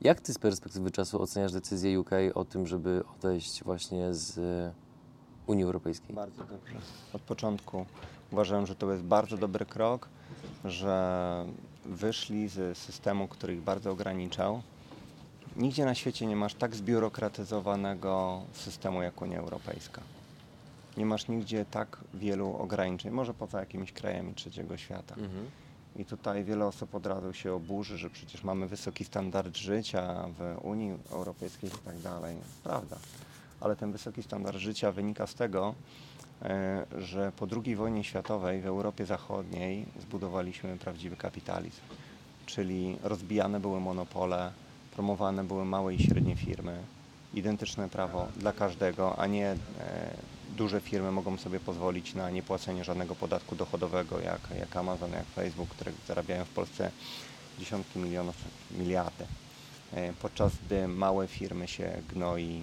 [0.00, 4.34] Jak ty z perspektywy czasu oceniasz decyzję UK o tym, żeby odejść właśnie z
[5.46, 6.14] Unii Europejskiej?
[6.14, 6.74] Bardzo dobrze.
[7.12, 7.86] Od początku
[8.32, 10.08] uważałem, że to jest bardzo dobry krok,
[10.64, 11.46] że
[11.84, 14.62] wyszli z systemu, który ich bardzo ograniczał.
[15.56, 20.02] Nigdzie na świecie nie masz tak zbiurokratyzowanego systemu jak Unia Europejska.
[20.96, 25.14] Nie masz nigdzie tak wielu ograniczeń, może poza jakimiś krajami trzeciego świata.
[25.14, 25.50] Mhm.
[25.96, 30.58] I tutaj wiele osób od razu się oburzy, że przecież mamy wysoki standard życia w
[30.64, 32.36] Unii Europejskiej i tak dalej.
[32.64, 32.96] Prawda.
[33.60, 35.74] Ale ten wysoki standard życia wynika z tego,
[36.42, 41.80] e, że po II wojnie światowej w Europie Zachodniej zbudowaliśmy prawdziwy kapitalizm.
[42.46, 44.52] Czyli rozbijane były monopole,
[44.94, 46.78] promowane były małe i średnie firmy,
[47.34, 49.56] identyczne prawo dla każdego, a nie e,
[50.56, 55.68] duże firmy mogą sobie pozwolić na niepłacenie żadnego podatku dochodowego, jak, jak Amazon, jak Facebook,
[55.68, 56.90] które zarabiają w Polsce
[57.58, 58.36] dziesiątki milionów,
[58.78, 59.26] miliardy.
[59.92, 62.62] E, Podczas gdy małe firmy się gnoi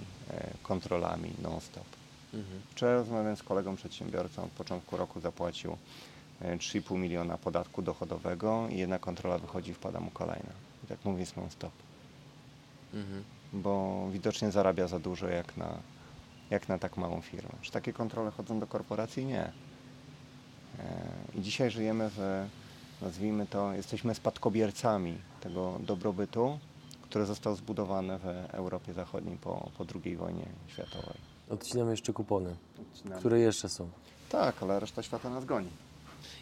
[0.62, 1.84] kontrolami non-stop.
[2.34, 2.60] Mhm.
[2.70, 5.76] Wczoraj rozmawiałem z kolegą przedsiębiorcą, od początku roku zapłacił
[6.40, 10.52] e, 3,5 miliona podatku dochodowego i jedna kontrola wychodzi, wpada mu kolejna.
[10.84, 11.72] I tak mówię jest non-stop
[12.94, 13.24] Mhm.
[13.52, 15.78] bo widocznie zarabia za dużo jak na,
[16.50, 17.50] jak na tak małą firmę.
[17.62, 19.24] Czy takie kontrole chodzą do korporacji?
[19.26, 19.42] Nie.
[19.42, 19.52] E,
[21.34, 22.46] I dzisiaj żyjemy w,
[23.02, 26.58] nazwijmy to, jesteśmy spadkobiercami tego dobrobytu,
[27.14, 31.14] który został zbudowany w Europie Zachodniej po, po II wojnie światowej.
[31.50, 32.56] Odcinamy jeszcze kupony,
[32.92, 33.20] Odcinamy.
[33.20, 33.88] które jeszcze są.
[34.28, 35.68] Tak, ale reszta świata nas goni.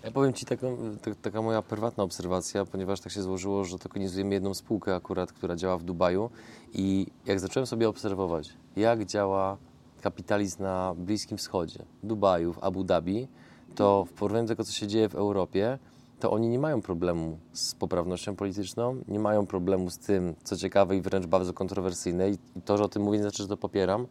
[0.04, 4.34] Ja powiem Ci taką, tak, taka moja prywatna obserwacja, ponieważ tak się złożyło, że tokenizujemy
[4.34, 6.30] jedną spółkę akurat, która działa w Dubaju
[6.72, 9.56] i jak zacząłem sobie obserwować, jak działa
[10.02, 13.28] kapitalizm na Bliskim Wschodzie, Dubaju, w Abu Dhabi,
[13.74, 15.78] to w porównaniu do tego, co się dzieje w Europie,
[16.22, 20.96] to oni nie mają problemu z poprawnością polityczną, nie mają problemu z tym, co ciekawe
[20.96, 24.06] i wręcz bardzo kontrowersyjne i to, że o tym mówię, nie znaczy, że to popieram,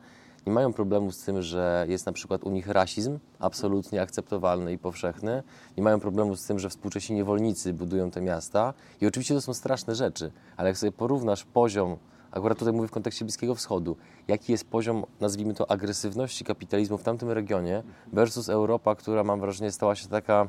[0.47, 4.77] nie mają problemu z tym, że jest na przykład u nich rasizm absolutnie akceptowalny i
[4.77, 5.43] powszechny.
[5.77, 8.73] Nie mają problemu z tym, że współcześni niewolnicy budują te miasta.
[9.01, 11.97] I oczywiście to są straszne rzeczy, ale jak sobie porównasz poziom,
[12.31, 13.97] akurat tutaj mówię w kontekście Bliskiego Wschodu,
[14.27, 19.71] jaki jest poziom, nazwijmy to, agresywności kapitalizmu w tamtym regionie versus Europa, która mam wrażenie
[19.71, 20.47] stała się taka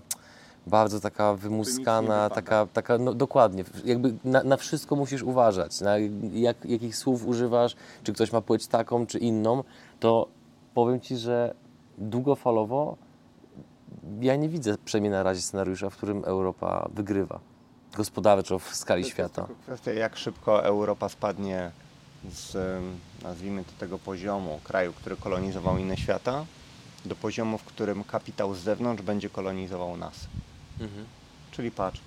[0.66, 5.98] bardzo taka wymuskana, taka, taka no dokładnie, jakby na, na wszystko musisz uważać, na
[6.32, 9.64] jak, jakich słów używasz, czy ktoś ma płeć taką, czy inną,
[10.00, 10.28] to
[10.74, 11.54] powiem Ci, że
[11.98, 12.96] długofalowo
[14.20, 17.40] ja nie widzę przynajmniej na razie scenariusza, w którym Europa wygrywa
[17.96, 19.46] gospodarczo w skali świata.
[19.62, 21.70] kwestia, jak szybko Europa spadnie
[22.30, 22.56] z,
[23.22, 26.44] nazwijmy to, tego poziomu kraju, który kolonizował inne świata,
[27.04, 30.14] do poziomu, w którym kapitał z zewnątrz będzie kolonizował nas.
[31.50, 32.00] Czyli patrz,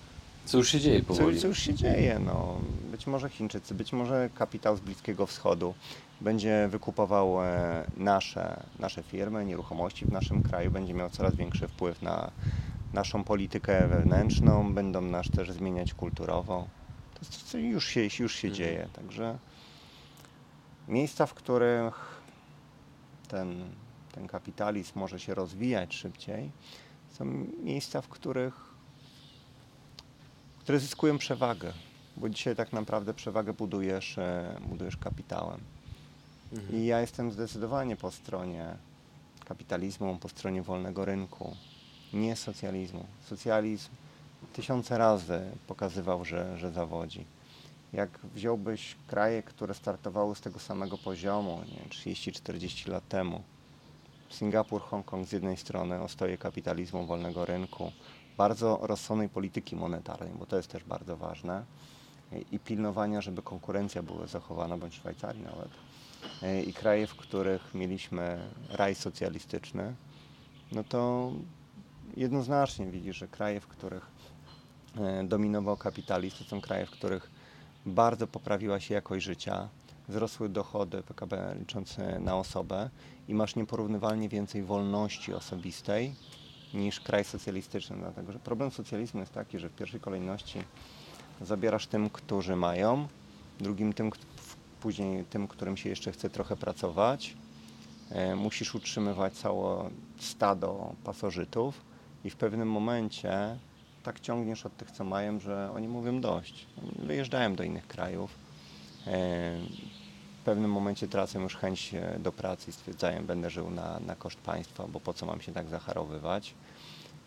[0.45, 1.39] Co już się dzieje co, powoli.
[1.39, 2.19] co już się dzieje.
[2.19, 2.57] No,
[2.91, 5.73] być może Chińczycy, być może kapitał z Bliskiego Wschodu
[6.21, 12.01] będzie wykupował e, nasze, nasze firmy, nieruchomości w naszym kraju, będzie miał coraz większy wpływ
[12.01, 12.31] na
[12.93, 16.67] naszą politykę wewnętrzną, będą nas też zmieniać kulturowo.
[17.19, 18.53] To, co już się, już się Mhm.
[18.53, 18.88] dzieje.
[18.93, 19.38] Także
[20.88, 22.21] miejsca, w których
[23.27, 23.63] ten,
[24.11, 26.51] ten kapitalizm może się rozwijać szybciej,
[27.11, 27.25] są
[27.63, 28.64] miejsca, w których
[30.65, 31.73] które zyskują przewagę,
[32.17, 35.60] bo dzisiaj tak naprawdę przewagę budujesz, e, budujesz kapitałem.
[36.54, 36.75] Mhm.
[36.75, 38.75] I ja jestem zdecydowanie po stronie
[39.47, 41.56] kapitalizmu, po stronie wolnego rynku,
[42.13, 43.06] nie socjalizmu.
[43.25, 43.89] Socjalizm
[44.54, 47.25] tysiące razy pokazywał, że, że zawodzi.
[47.93, 53.43] Jak wziąłbyś kraje, które startowały z tego samego poziomu, nie wiem, 30-40 lat temu,
[54.30, 57.91] Singapur, Hongkong z jednej strony, ostoje kapitalizmu, wolnego rynku,
[58.38, 61.65] bardzo rozsądnej polityki monetarnej, bo to jest też bardzo ważne,
[62.52, 65.69] i- pilnowania, żeby konkurencja była zachowana, bądź Szwajcarii nawet.
[66.67, 69.95] i kraje, w których mieliśmy raj socjalistyczny,
[70.71, 71.32] no to
[72.17, 74.08] jednoznacznie widzisz, że kraje, w których
[74.98, 77.32] e, dominował kapitalizm, to są kraje, w których
[77.86, 79.69] bardzo poprawiła się jakość życia,
[80.08, 82.89] wzrosły dochody PKB liczące na osobę
[83.28, 86.15] i masz nieporównywalnie więcej wolności osobistej
[86.75, 90.59] niż kraj socjalistyczny, dlatego że problem socjalizmu jest taki, że w pierwszej kolejności
[91.41, 93.07] zabierasz tym, którzy mają,
[93.59, 94.11] drugim tym,
[94.81, 97.33] później tym, którym się jeszcze chce trochę pracować.
[98.09, 101.81] E, musisz utrzymywać całe stado pasożytów
[102.23, 103.57] i w pewnym momencie
[104.03, 106.65] tak ciągniesz od tych, co mają, że oni mówią dość.
[106.99, 108.31] Wyjeżdżają do innych krajów.
[109.07, 109.11] E,
[110.41, 114.15] W pewnym momencie tracą już chęć e, do pracy i stwierdzają, będę żył na, na
[114.15, 116.53] koszt państwa, bo po co mam się tak zacharowywać.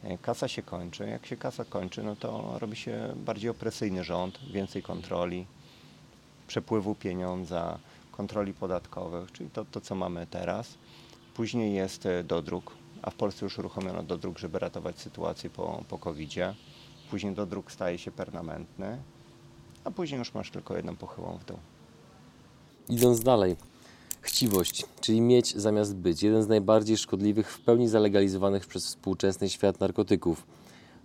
[0.04, 1.08] E, Kasa się kończy.
[1.08, 5.46] Jak się kasa kończy, no to robi się bardziej opresyjny rząd, więcej kontroli,
[6.46, 7.78] przepływu pieniądza,
[8.12, 10.74] kontroli podatkowych, czyli to, to co mamy teraz.
[11.34, 15.98] Później jest e, dodruk, a w Polsce już uruchomiono dodruk, żeby ratować sytuację po, po
[15.98, 16.54] COVID-zie.
[17.10, 18.98] Później dodruk staje się permanentny,
[19.84, 21.58] a później już masz tylko jedną pochyłą w dół.
[22.88, 23.56] Idąc dalej.
[24.20, 26.22] Chciwość, czyli mieć zamiast być.
[26.22, 30.46] Jeden z najbardziej szkodliwych, w pełni zalegalizowanych przez współczesny świat narkotyków.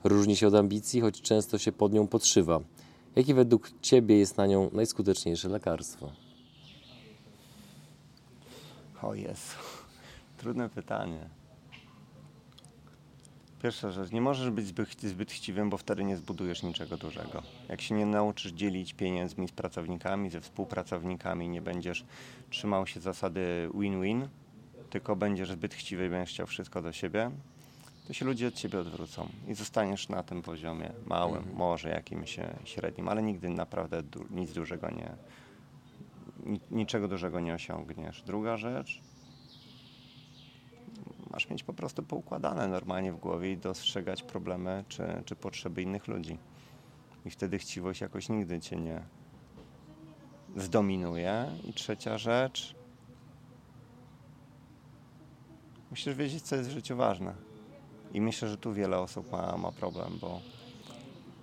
[0.04, 2.60] Różni się od ambicji, choć często się pod nią podszywa.
[3.16, 6.12] Jakie według Ciebie jest na nią najskuteczniejsze lekarstwo?
[9.02, 9.58] O Jezu,
[10.38, 11.30] trudne pytanie.
[13.64, 17.42] Pierwsza rzecz, nie możesz być zbyt, zbyt chciwym, bo wtedy nie zbudujesz niczego dużego.
[17.70, 22.06] Jak się nie nauczysz dzielić pieniędzmi z pracownikami, ze współpracownikami, nie będziesz
[22.50, 24.28] trzymał się zasady win-win,
[24.90, 27.32] tylko będziesz zbyt chciwy i będziesz chciał wszystko do siebie,
[28.08, 33.08] to się ludzie od ciebie odwrócą i zostaniesz na tym poziomie małym, może jakimś średnim,
[33.08, 35.10] ale nigdy naprawdę du- nic dużego nie,
[36.46, 38.22] ni- niczego dużego nie osiągniesz.
[38.22, 39.02] Druga rzecz,
[41.34, 46.08] masz mieć po prostu poukładane normalnie w głowie i dostrzegać problemy czy, czy potrzeby innych
[46.08, 46.38] ludzi.
[47.26, 49.04] I wtedy chciwość jakoś nigdy cię nie
[50.56, 51.46] zdominuje.
[51.64, 52.76] I trzecia rzecz,
[55.90, 57.34] musisz wiedzieć, co jest w życiu ważne.
[58.14, 60.42] I myślę, że tu wiele osób ma, ma problem, bo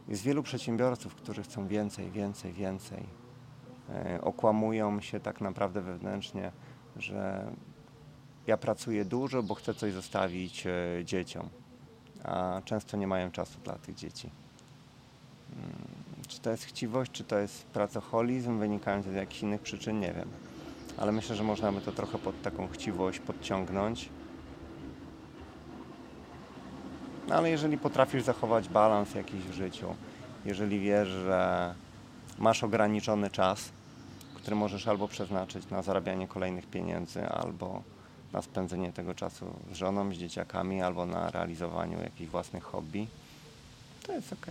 [0.08, 3.06] jest wielu przedsiębiorców, którzy chcą więcej, więcej, więcej.
[3.88, 6.52] E, okłamują się tak naprawdę wewnętrznie,
[6.96, 7.52] że
[8.46, 11.48] ja pracuję dużo, bo chcę coś zostawić e, dzieciom,
[12.24, 14.30] a często nie mają czasu dla tych dzieci.
[15.56, 15.72] Mm,
[16.28, 20.28] Czy to jest chciwość, czy to jest pracoholizm wynikający z jakichś innych przyczyn, nie wiem.
[20.98, 24.08] Ale myślę, że można by to trochę pod taką chciwość podciągnąć.
[27.28, 29.94] No ale jeżeli potrafisz zachować balans jakiś w życiu,
[30.44, 31.74] jeżeli wiesz, że
[32.38, 33.72] masz ograniczony czas,
[34.34, 37.82] który możesz albo przeznaczyć na zarabianie kolejnych pieniędzy, albo
[38.32, 43.06] na spędzenie tego czasu z żoną, z dzieciakami, albo na realizowaniu jakichś własnych hobby,
[44.06, 44.46] to jest ok.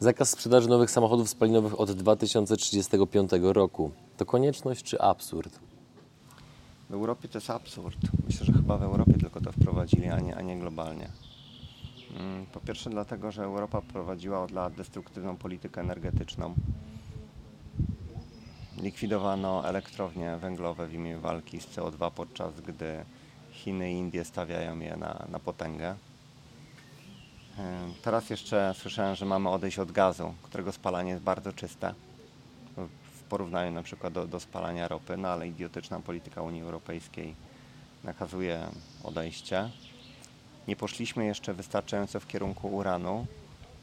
[0.00, 3.90] Zakaz sprzedaży nowych samochodów spalinowych od 2035 roku.
[4.16, 5.58] To konieczność czy absurd?
[6.90, 7.98] W Europie to jest absurd.
[8.26, 11.08] Myślę, że chyba w Europie tylko to wprowadzili, a nie, a nie globalnie.
[12.16, 16.54] Mm, Po pierwsze dlatego, że Europa prowadziła od lat destruktywną politykę energetyczną.
[18.80, 23.04] Likwidowano elektrownie węglowe w imię walki z CO2, podczas gdy
[23.52, 25.94] Chiny i Indie stawiają je na, na potęgę.
[27.58, 31.94] Ym, Teraz jeszcze słyszałem, że mamy odejść od gazu, którego spalanie jest bardzo czyste
[33.20, 37.34] w porównaniu na przykład do, do spalania ropy, no ale idiotyczna polityka Unii Europejskiej
[38.04, 38.68] nakazuje
[39.04, 39.70] odejście.
[40.68, 43.26] Nie poszliśmy jeszcze wystarczająco w kierunku uranu,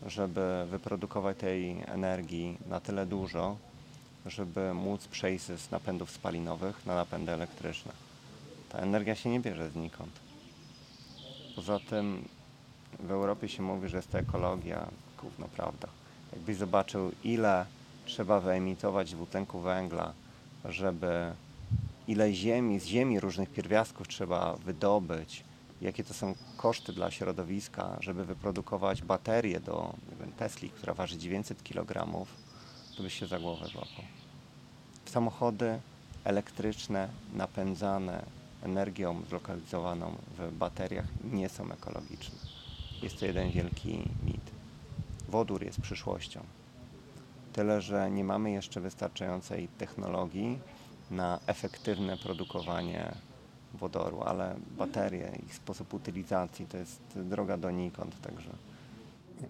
[0.05, 3.57] żeby wyprodukować tej energii na tyle dużo,
[4.25, 7.91] żeby móc przejść z napędów spalinowych na napędy elektryczne.
[8.69, 10.11] Ta energia się nie bierze znikąd.
[11.55, 12.27] Poza tym
[12.99, 14.87] w Europie się mówi, że jest to ekologia,
[15.21, 15.87] gówno prawda.
[16.33, 17.65] Jakbyś zobaczył, ile
[18.05, 20.13] trzeba wyemitować dwutlenku węgla,
[20.65, 21.31] żeby
[22.07, 25.43] ile ziemi, z ziemi różnych pierwiastków trzeba wydobyć,
[25.81, 31.63] jakie to są koszty dla środowiska, żeby wyprodukować baterię do wiem, Tesli, która waży 900
[31.63, 32.25] kg,
[32.97, 34.05] to byś się za głowę złapał.
[35.05, 35.79] Samochody
[36.23, 38.25] elektryczne, napędzane
[38.63, 42.35] energią zlokalizowaną w bateriach nie są ekologiczne.
[43.01, 44.51] Jest to jeden wielki mit.
[45.29, 46.39] Wodór jest przyszłością.
[47.53, 50.59] Tyle, że nie mamy jeszcze wystarczającej technologii
[51.11, 53.11] na efektywne produkowanie
[53.73, 58.49] wodoru, ale baterie, ich sposób utylizacji to jest droga donikąd, także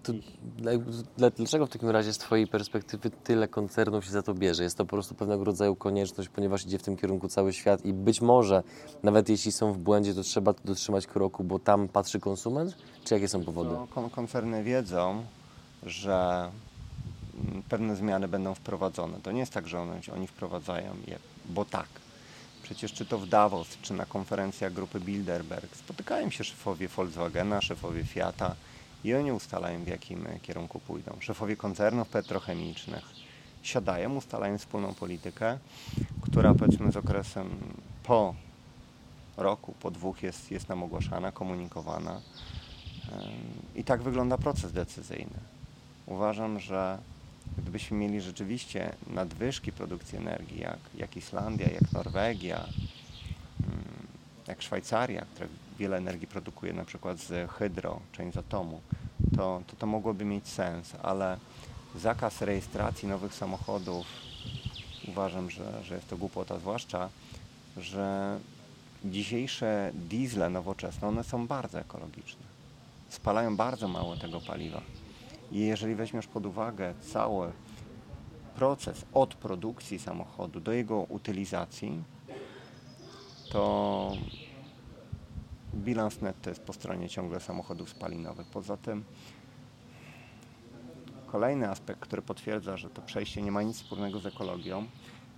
[0.02, 0.12] To,
[0.58, 0.72] dla-
[1.16, 4.62] dla- dlaczego w takim razie z Twojej perspektywy tyle koncernów się za to bierze?
[4.62, 7.92] Jest to po prostu pewnego rodzaju konieczność, ponieważ idzie w tym kierunku cały świat i
[7.92, 8.62] być może,
[9.02, 12.76] nawet jeśli są w błędzie, to trzeba dotrzymać kroku, bo tam patrzy konsument?
[13.04, 13.70] Czy jakie są powody?
[13.72, 15.24] No, kon- koncerny wiedzą,
[15.82, 16.50] że
[17.68, 19.18] pewne zmiany będą wprowadzone.
[19.22, 21.18] To nie jest tak, że one, oni wprowadzają je,
[21.48, 21.88] bo tak.
[22.62, 28.04] Przecież czy to w Davos, czy na konferencjach grupy Bilderberg spotykają się szefowie Volkswagena, szefowie
[28.04, 28.54] Fiata
[29.04, 31.16] i oni ustalają w jakim e, kierunku pójdą.
[31.20, 33.04] Szefowie koncernów petrochemicznych
[33.62, 35.58] siadają, ustalają wspólną politykę,
[36.20, 37.50] która powiedzmy z okresem
[38.02, 38.34] po
[39.36, 42.20] roku, po dwóch jest, jest nam ogłaszana, komunikowana.
[43.74, 45.38] I tak wygląda proces decyzyjny.
[46.06, 46.98] Uważam, że
[47.58, 52.64] gdybyśmy mieli rzeczywiście nadwyżki produkcji energii, jak, jak Islandia, jak Norwegia,
[54.48, 55.48] jak Szwajcaria, która
[55.78, 58.80] wiele energii produkuje na przykład z hydro, część z atomu,
[59.36, 61.38] to, to to mogłoby mieć sens, ale
[61.94, 64.06] zakaz rejestracji nowych samochodów
[65.08, 67.08] uważam, że, że jest to głupota, zwłaszcza,
[67.76, 68.38] że
[69.04, 72.46] dzisiejsze diesle nowoczesne, one są bardzo ekologiczne.
[73.08, 74.82] Spalają bardzo mało tego paliwa.
[75.52, 77.52] I jeżeli weźmiesz pod uwagę cały
[78.56, 82.02] proces od produkcji samochodu do jego utylizacji,
[83.50, 84.12] to
[85.76, 88.46] bilans netto jest po stronie ciągle samochodów spalinowych.
[88.46, 89.04] Poza tym
[91.26, 94.86] kolejny aspekt, który potwierdza, że to przejście nie ma nic wspólnego z ekologią,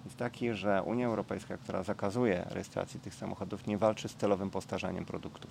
[0.05, 5.05] jest taki, że Unia Europejska, która zakazuje rejestracji tych samochodów, nie walczy z celowym postarzaniem
[5.05, 5.51] produktów,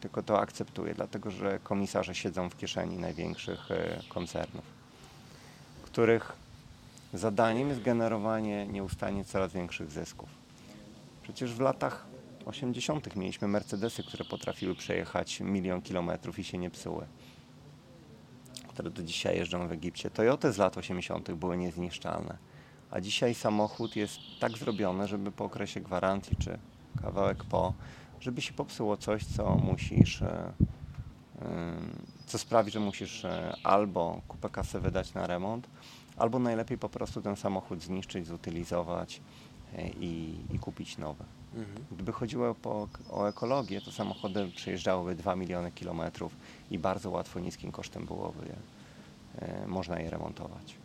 [0.00, 4.64] tylko to akceptuje, dlatego że komisarze siedzą w kieszeni największych e, koncernów,
[5.82, 6.32] których
[7.14, 10.28] zadaniem jest generowanie nieustannie coraz większych zysków.
[11.22, 12.06] Przecież w latach
[12.46, 13.16] 80.
[13.16, 17.06] mieliśmy Mercedesy, które potrafiły przejechać milion kilometrów i się nie psuły
[18.74, 20.10] które do dzisiaj jeżdżą w Egipcie.
[20.10, 21.32] Toyoty z lat 80.
[21.32, 22.38] były niezniszczalne.
[22.90, 26.58] A dzisiaj samochód jest tak zrobiony, żeby po okresie gwarancji czy
[27.02, 27.74] kawałek po,
[28.20, 30.52] żeby się popsuło coś, co musisz, e,
[31.42, 35.68] ym, co sprawi, że musisz e, albo kupę kasy wydać na remont,
[36.16, 39.53] albo najlepiej po prostu ten samochód zniszczyć, zutylizować e,
[40.00, 41.24] i, i kupić nowe.
[41.92, 46.36] Gdyby chodziło po, o ekologię, to samochody przejeżdżałyby 2 miliony kilometrów
[46.70, 48.56] i bardzo łatwo, niskim kosztem byłoby je,
[49.48, 50.76] e, można je remontować.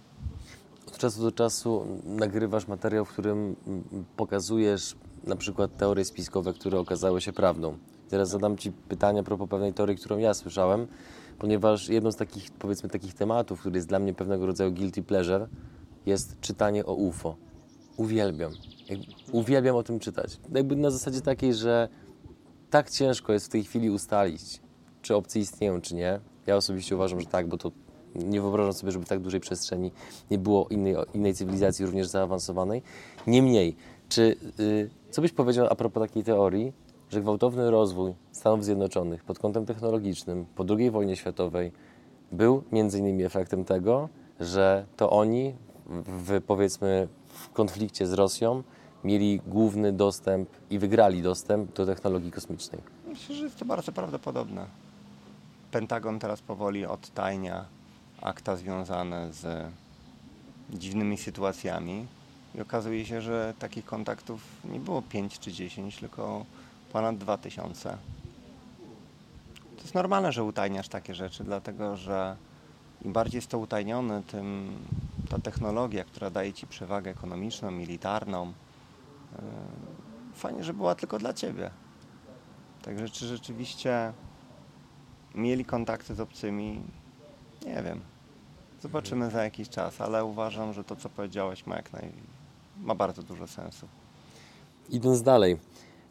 [0.87, 3.55] Od czasu do czasu nagrywasz materiał, w którym
[4.17, 7.77] pokazujesz na przykład teorie spiskowe, które okazały się prawdą.
[8.09, 10.87] Teraz zadam Ci pytanie a propos pewnej teorii, którą ja słyszałem,
[11.39, 15.47] ponieważ jedną z takich, powiedzmy, takich tematów, który jest dla mnie pewnego rodzaju guilty pleasure,
[16.05, 17.35] jest czytanie o UFO.
[17.99, 18.51] Uwielbiam.
[19.31, 20.39] Uwielbiam o tym czytać.
[20.55, 21.89] Jakby na zasadzie takiej, że
[22.69, 24.61] tak ciężko jest w tej chwili ustalić,
[25.01, 26.19] czy obcy istnieją, czy nie.
[26.47, 27.71] Ja osobiście uważam, że tak, bo to
[28.15, 29.91] nie wyobrażam sobie, żeby w tak dużej przestrzeni
[30.31, 32.81] nie było innej, innej cywilizacji, również zaawansowanej.
[33.27, 33.75] Niemniej,
[34.09, 36.73] czy, y, co byś powiedział a propos takiej teorii,
[37.09, 41.71] że gwałtowny rozwój Stanów Zjednoczonych pod kątem technologicznym po II wojnie światowej
[42.31, 44.09] był między innymi efektem tego,
[44.39, 45.55] że to oni
[46.05, 47.07] w, powiedzmy
[47.39, 48.63] w konflikcie z Rosją
[49.03, 52.81] mieli główny dostęp i wygrali dostęp do technologii kosmicznej.
[53.07, 54.65] Myślę, że jest to bardzo prawdopodobne.
[55.71, 57.65] Pentagon teraz powoli odtajnia
[58.21, 59.71] akta związane z
[60.69, 62.05] dziwnymi sytuacjami
[62.55, 66.45] i okazuje się, że takich kontaktów nie było 5 czy 10, tylko
[66.93, 67.97] ponad 2000.
[69.77, 72.35] To jest normalne, że utajniasz takie rzeczy, dlatego że
[73.05, 74.71] im bardziej jest to utajnione, tym
[75.29, 79.41] ta technologia, która daje ci przewagę ekonomiczną, militarną, yy,
[80.33, 81.69] fajnie, że była tylko dla ciebie.
[82.81, 84.13] Także czy rzeczywiście
[85.35, 86.81] mieli kontakty z obcymi?
[87.65, 88.01] Nie wiem.
[88.81, 92.11] Zobaczymy za jakiś czas, ale uważam, że to, co powiedziałeś, ma, jak naj...
[92.77, 93.87] ma bardzo dużo sensu.
[94.89, 95.57] Idąc dalej,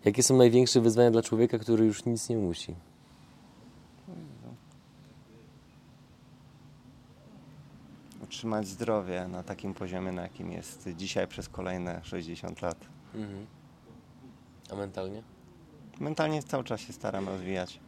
[0.05, 2.75] jakie są największe wyzwania dla człowieka, który już nic nie musi?
[8.29, 12.77] Utrzymać zdrowie na takim poziomie, na jakim jest dzisiaj przez kolejne 60 lat.
[14.73, 15.23] A mentalnie?
[16.01, 17.81] Mentalnie cały czas się staram rozwijać.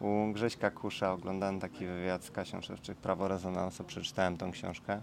[0.00, 5.02] U Grześka Kusza oglądałem taki wywiad z Kasią Szewczyk, Prawo Rezonansu, przeczytałem tą książkę.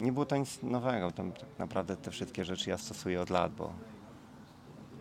[0.00, 3.54] Nie było to nic nowego, tam tak naprawdę te wszystkie rzeczy ja stosuję od lat,
[3.54, 3.72] bo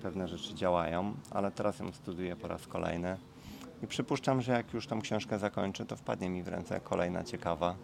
[0.01, 3.17] pewne rzeczy działają, ale teraz ją studiuję po raz kolejny.
[3.83, 7.75] I przypuszczam, że jak już tą książkę zakończę, to wpadnie mi w ręce kolejna ciekawa,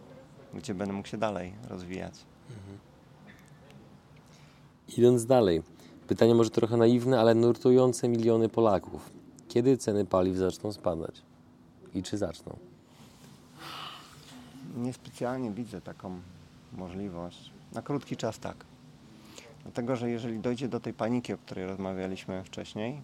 [0.53, 2.13] gdzie będę mógł się dalej rozwijać.
[4.97, 5.63] Idąc dalej,
[6.07, 9.11] pytanie może trochę naiwne, ale nurtujące miliony Polaków.
[9.47, 11.21] Kiedy ceny paliw zaczną spadać?
[11.95, 12.57] I czy zaczną?
[14.77, 16.19] Niespecjalnie widzę taką
[16.73, 17.51] możliwość.
[17.73, 18.65] Na krótki czas tak.
[19.63, 23.01] Dlatego, że jeżeli dojdzie do tej paniki, o której rozmawialiśmy wcześniej,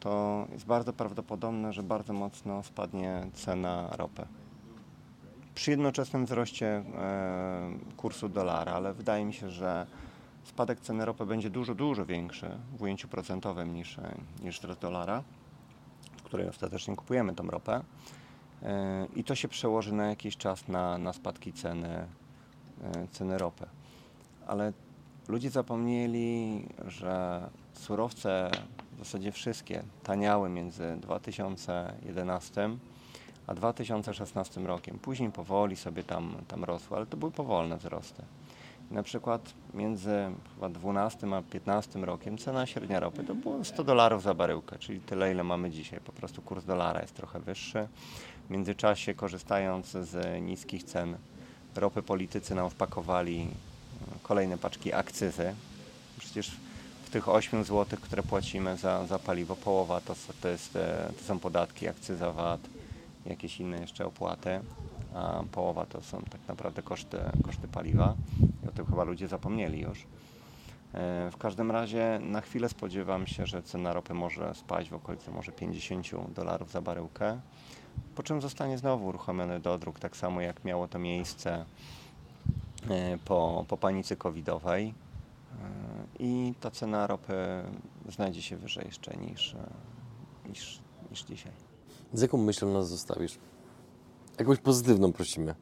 [0.00, 4.26] to jest bardzo prawdopodobne, że bardzo mocno spadnie cena ropy.
[5.56, 6.82] Przy jednoczesnym wzroście e,
[7.96, 9.86] kursu dolara, ale wydaje mi się, że
[10.44, 15.22] spadek ceny ropy będzie dużo, dużo większy w ujęciu procentowym niż, e, niż wzrost dolara,
[16.16, 17.82] w której ostatecznie kupujemy tą ropę.
[18.62, 22.06] E, I to się przełoży na jakiś czas na, na spadki ceny,
[23.12, 23.66] ceny ropy.
[24.46, 24.72] Ale
[25.28, 28.50] ludzie zapomnieli, że surowce
[28.92, 32.70] w zasadzie wszystkie taniały między 2011
[33.46, 34.98] a 2016 rokiem.
[34.98, 38.22] Później powoli sobie tam, tam rosły, ale to były powolne wzrosty.
[38.90, 44.22] Na przykład między chyba 12 a 15 rokiem cena średnia ropy to było 100 dolarów
[44.22, 46.00] za baryłkę, czyli tyle ile mamy dzisiaj.
[46.00, 47.88] Po prostu kurs dolara jest trochę wyższy.
[48.46, 51.16] W międzyczasie korzystając z niskich cen
[51.76, 53.48] ropy politycy nam wpakowali e,
[54.22, 55.54] kolejne paczki akcyzy.
[56.18, 56.50] Przecież
[57.04, 61.24] w tych 8 zł, które płacimy za, za paliwo, połowa to, to, jest, e, to
[61.24, 62.60] są podatki, akcyza VAT,
[63.26, 64.60] jakieś inne jeszcze opłaty,
[65.14, 68.14] a połowa to są tak naprawdę koszty, koszty paliwa.
[68.64, 70.06] I o tym chyba ludzie zapomnieli już.
[70.94, 75.30] E, W każdym razie na chwilę spodziewam się, że cena ropy może spaść w okolicy
[75.30, 77.40] może 50 dolarów za baryłkę,
[78.14, 81.64] po czym zostanie znowu uruchomiony dodruk, tak samo jak miało to miejsce
[82.90, 84.94] e, po, po panice covidowej
[85.62, 85.68] E,
[86.18, 87.62] i ta cena ropy
[88.08, 89.56] znajdzie się wyżej jeszcze niż,
[90.48, 91.52] niż, niż dzisiaj.
[92.12, 93.38] Z jaką myślą nas zostawisz?
[94.38, 95.54] Jakąś pozytywną prosimy.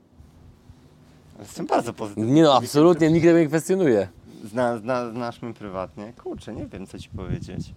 [1.38, 2.32] Jestem bardzo pozytywny.
[2.32, 4.08] Nie no, absolutnie, nikt tego nie kwestionuje.
[4.44, 6.12] Zna, zna, znasz mnie prywatnie.
[6.12, 7.74] Kurczę, nie wiem, co ci powiedzieć.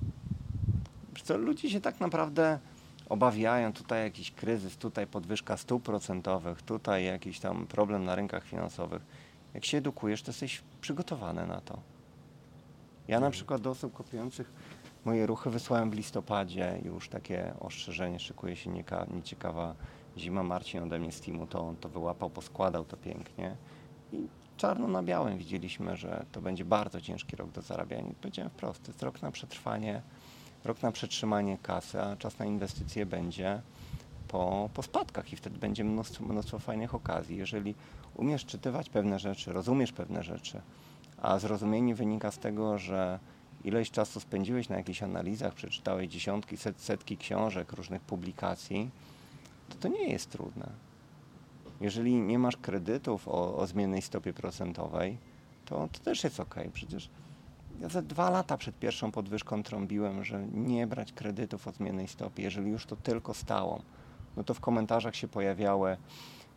[1.23, 2.59] Co, ludzie się tak naprawdę
[3.09, 3.73] obawiają.
[3.73, 9.01] Tutaj jakiś kryzys, tutaj podwyżka stóp procentowych, tutaj jakiś tam problem na rynkach finansowych.
[9.53, 11.79] Jak się edukujesz, to jesteś przygotowany na to.
[13.07, 14.51] Ja na przykład do osób kopiujących
[15.05, 16.81] moje ruchy wysłałem w listopadzie.
[16.85, 19.75] Już takie ostrzeżenie, szykuje się nieka, nieciekawa
[20.17, 20.43] zima.
[20.43, 23.55] Marcin ode mnie z teamu to, to wyłapał, poskładał to pięknie.
[24.13, 24.27] I
[24.57, 28.11] czarno na białym widzieliśmy, że to będzie bardzo ciężki rok do zarabiania.
[28.21, 30.01] Powiedziałem wprost, to jest rok na przetrwanie,
[30.65, 33.61] rok na przetrzymanie kasy, a czas na inwestycje będzie
[34.27, 37.37] po, po spadkach i wtedy będzie mnóstwo, mnóstwo fajnych okazji.
[37.37, 37.75] Jeżeli
[38.15, 40.61] umiesz czytywać pewne rzeczy, rozumiesz pewne rzeczy,
[41.21, 43.19] a zrozumienie wynika z tego, że
[43.67, 48.89] ileś czasu spędziłeś na jakichś analizach, przeczytałeś dziesiątki, set, setki książek, różnych publikacji,
[49.69, 50.69] to to nie jest trudne.
[51.81, 55.17] Jeżeli nie masz kredytów o, o zmiennej stopie procentowej,
[55.65, 56.55] to, to też jest ok.
[56.73, 57.09] Przecież
[57.79, 62.43] ja za dwa lata przed pierwszą podwyżką trąbiłem, że nie brać kredytów o zmiennej stopie,
[62.43, 63.81] jeżeli już to tylko stałą.
[64.37, 65.97] No to w komentarzach się pojawiały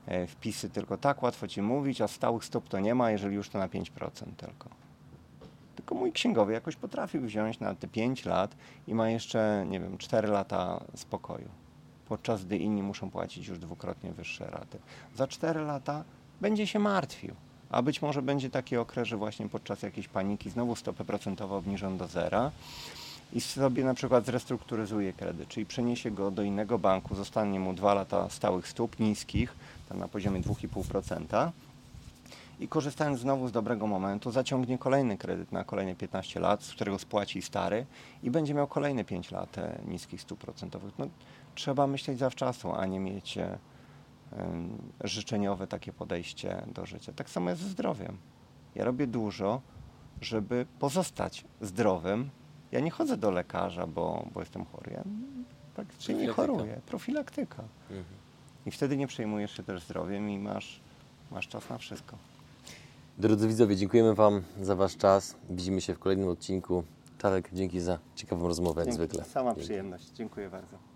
[0.06, 3.48] e, wpisy tylko tak łatwo ci mówić, a stałych stop to nie ma, jeżeli już
[3.48, 4.79] to na 5% tylko.
[5.90, 9.98] Tylko mój księgowy jakoś potrafił wziąć na te 5 lat i ma jeszcze, nie wiem,
[9.98, 11.48] 4 lata spokoju.
[12.08, 14.78] Podczas gdy inni muszą płacić już dwukrotnie wyższe raty.
[15.16, 16.04] Za 4 lata
[16.40, 17.34] będzie się martwił.
[17.70, 21.96] A być może będzie taki okres, że właśnie podczas jakiejś paniki znowu stopę procentową obniżą
[21.96, 22.50] do zera
[23.32, 27.94] i sobie na przykład zrestrukturyzuje kredyt, czyli przeniesie go do innego banku, zostanie mu 2
[27.94, 29.54] lata stałych stóp niskich,
[29.88, 31.50] tam na poziomie 2,5%,
[32.60, 36.98] i korzystając znowu z dobrego momentu, zaciągnie kolejny kredyt na kolejne 15 lat, z którego
[36.98, 37.86] spłaci stary
[38.22, 40.98] i będzie miał kolejne 5 lat e, niskich stóp procentowych.
[40.98, 41.06] No,
[41.54, 43.58] trzeba myśleć zawczasu, a nie mieć e,
[45.04, 47.12] życzeniowe takie podejście do życia.
[47.12, 48.16] Tak samo jest ze zdrowiem.
[48.74, 49.60] Ja robię dużo,
[50.20, 52.30] żeby pozostać zdrowym.
[52.72, 54.92] Ja nie chodzę do lekarza, bo, bo jestem chory.
[54.92, 55.02] Ja
[55.74, 56.52] praktycznie nie Profilaktyka.
[56.58, 56.80] choruję.
[56.86, 57.62] Profilaktyka.
[58.66, 60.80] I wtedy nie przejmujesz się też zdrowiem i masz,
[61.30, 62.16] masz czas na wszystko.
[63.20, 65.36] Drodzy widzowie, dziękujemy Wam za Wasz czas.
[65.50, 66.84] Widzimy się w kolejnym odcinku.
[67.18, 68.96] Tarek, dzięki za ciekawą rozmowę jak Dzięki.
[68.96, 69.24] zwykle.
[69.24, 69.64] Sama Dzięki.
[69.64, 70.10] przyjemność.
[70.10, 70.89] Dziękuję bardzo.